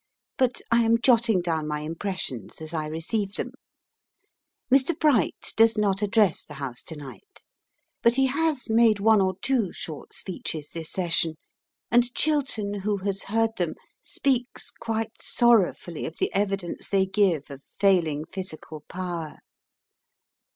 But 0.39 0.61
I 0.71 0.79
am 0.81 0.99
jotting 0.99 1.41
down 1.43 1.67
my 1.67 1.81
impressions 1.81 2.59
as 2.59 2.73
I 2.73 2.87
receive 2.87 3.35
them. 3.35 3.51
Mr. 4.73 4.97
Bright 4.99 5.53
does 5.55 5.77
not 5.77 6.01
address 6.01 6.43
the 6.43 6.55
House 6.55 6.81
to 6.85 6.95
night, 6.95 7.43
but 8.01 8.15
he 8.15 8.25
has 8.25 8.67
made 8.67 8.99
one 8.99 9.21
or 9.21 9.35
two 9.43 9.71
short 9.71 10.11
speeches 10.11 10.69
this 10.71 10.89
Session, 10.91 11.35
and 11.91 12.11
Chiltern, 12.15 12.79
who 12.79 12.97
has 12.97 13.25
heard 13.25 13.51
them, 13.57 13.75
speaks 14.01 14.71
quite 14.71 15.21
sorrowfully 15.21 16.07
of 16.07 16.17
the 16.17 16.33
evidence 16.33 16.89
they 16.89 17.05
give 17.05 17.51
of 17.51 17.61
failing 17.63 18.25
physical 18.25 18.81
power. 18.89 19.37